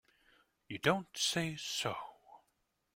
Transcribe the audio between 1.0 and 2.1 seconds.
say so!